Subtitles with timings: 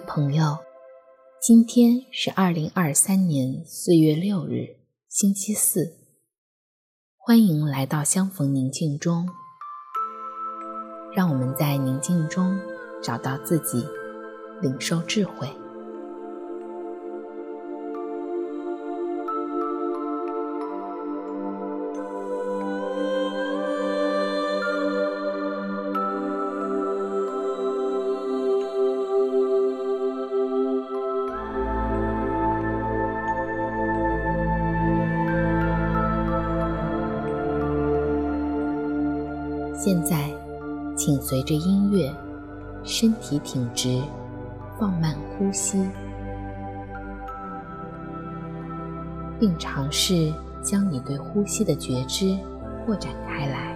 [0.00, 0.58] 朋友，
[1.42, 4.76] 今天是二零二三年四月六日，
[5.08, 5.96] 星期四。
[7.18, 9.28] 欢迎来到相逢宁静中，
[11.14, 12.58] 让我们在宁静中
[13.02, 13.84] 找到自己，
[14.62, 15.48] 领受智慧。
[39.82, 40.28] 现在，
[40.94, 42.14] 请随着音乐，
[42.84, 43.98] 身体挺直，
[44.78, 45.88] 放慢呼吸，
[49.38, 50.30] 并尝试
[50.62, 52.36] 将你对呼吸的觉知
[52.84, 53.74] 扩展开来。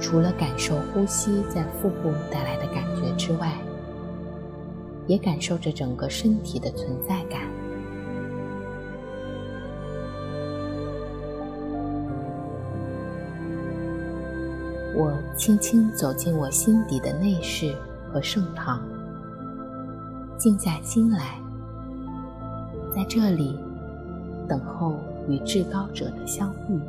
[0.00, 3.50] 除了感受呼吸在腹部带来的感觉之外，
[5.08, 7.40] 也感受着整个身体的存在感。
[14.98, 17.76] 我轻轻走进我心底的内室
[18.10, 18.80] 和圣堂，
[20.38, 21.38] 静下心来，
[22.94, 23.58] 在这里
[24.48, 24.96] 等候
[25.28, 26.80] 与至高者的相遇。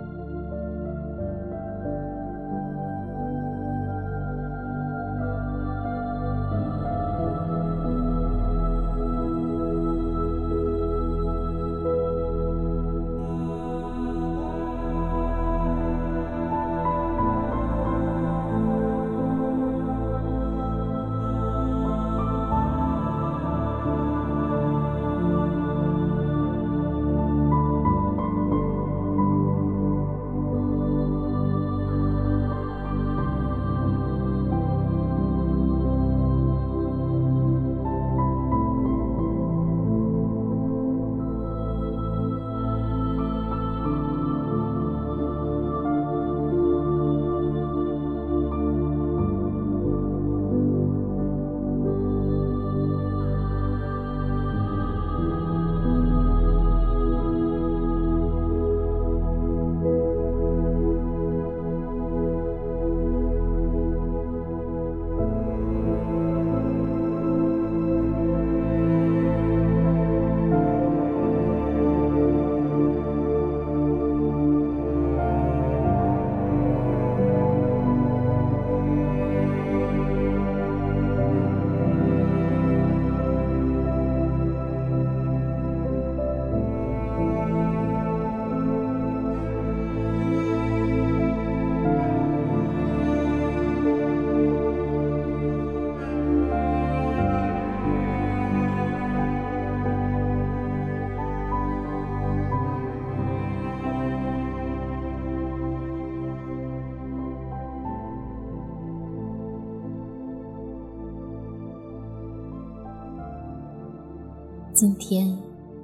[114.78, 115.36] 今天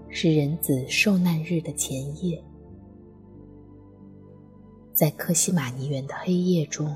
[0.07, 2.39] 是人子受难日的前夜，
[4.93, 6.95] 在客西玛尼园的黑夜中，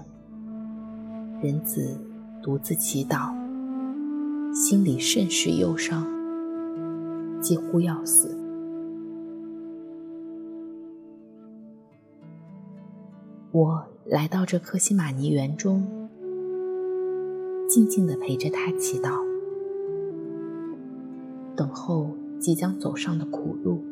[1.42, 2.00] 人子
[2.44, 3.34] 独自祈祷，
[4.54, 6.06] 心里甚是忧伤，
[7.42, 8.38] 几乎要死。
[13.52, 15.84] 我来到这客西玛尼园中，
[17.68, 19.27] 静静地陪着他祈祷。
[21.58, 23.84] 等候即将走上的苦路，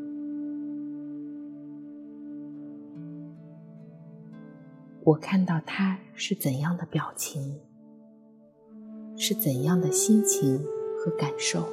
[5.03, 7.55] 我看到他是怎样的表情，
[9.17, 10.63] 是怎样的心情
[10.99, 11.67] 和感受。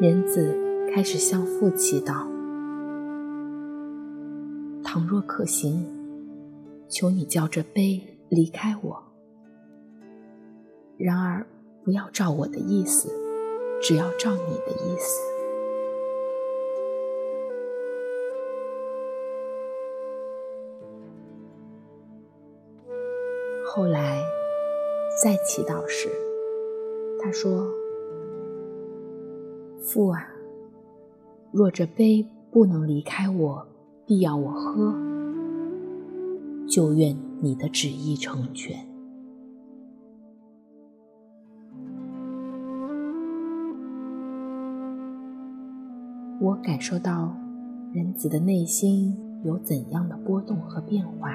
[0.00, 0.56] 人子
[0.94, 2.26] 开始向父祈祷
[4.82, 5.86] ：“倘若可行，
[6.88, 9.02] 求你叫这杯离开我。
[10.96, 11.46] 然而，
[11.84, 13.10] 不要照我的意思，
[13.82, 15.20] 只要照你的意思。”
[23.68, 24.24] 后来
[25.22, 26.08] 再祈祷时，
[27.22, 27.79] 他说。
[29.80, 30.26] 父啊，
[31.50, 33.66] 若这杯不能离开我，
[34.06, 34.94] 必要我喝，
[36.68, 38.86] 就愿你的旨意成全。
[46.40, 47.34] 我感受到
[47.92, 51.30] 仁子的内心有怎样的波动和变化。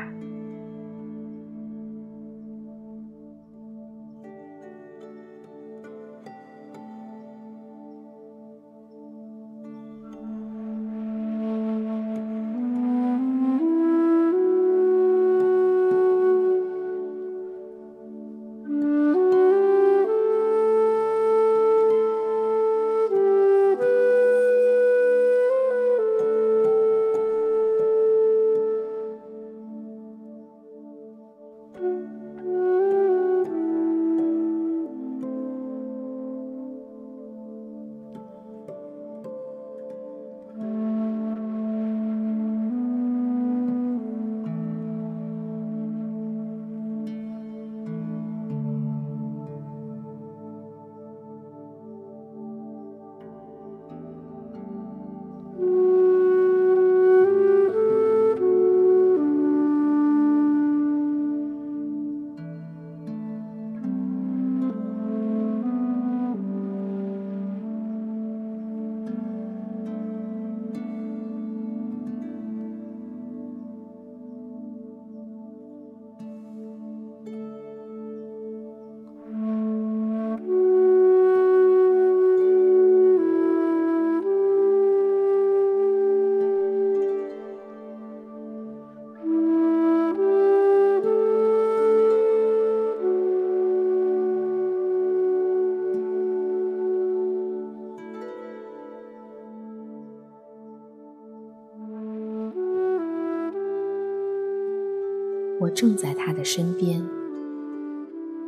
[105.62, 107.02] 我正在他的身边，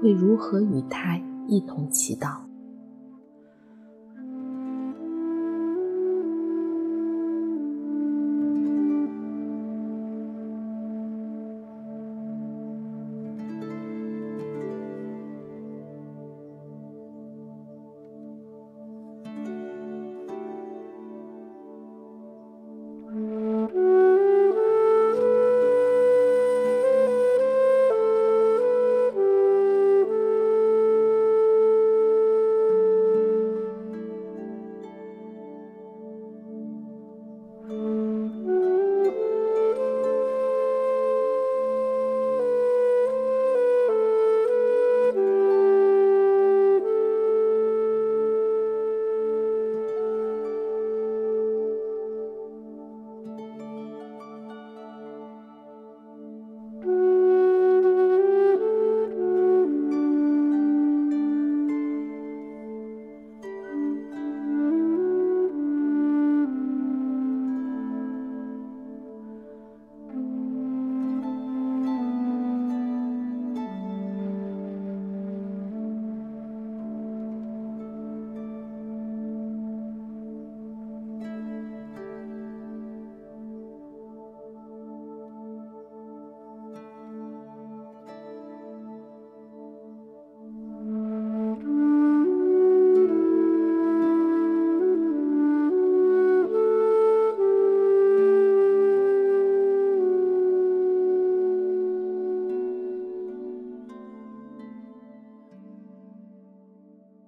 [0.02, 2.47] 会如何与他一同祈祷？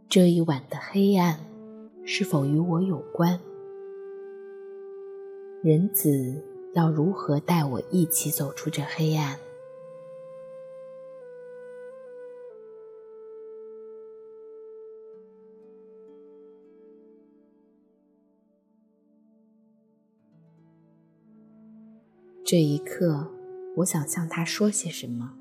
[0.09, 1.39] 这一晚的黑暗
[2.03, 3.39] 是否与我有关？
[5.61, 9.37] 人子要如何带我一起走出这黑暗？
[22.43, 23.27] 这一刻，
[23.75, 25.38] 我想向他说些什么。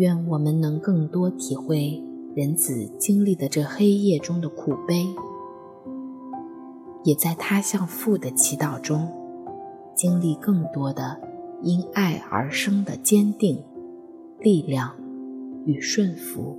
[0.00, 2.02] 愿我们能更多体会
[2.34, 5.06] 人子经历的这黑夜中的苦悲，
[7.04, 9.06] 也在他向父的祈祷中，
[9.94, 11.20] 经历更多的
[11.62, 13.62] 因爱而生的坚定、
[14.38, 14.96] 力量
[15.66, 16.56] 与顺服。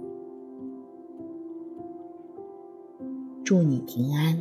[3.44, 4.38] 祝你平安。